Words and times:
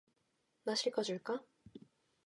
마실 0.63 0.91
거 0.91 1.03
줄까? 1.03 1.45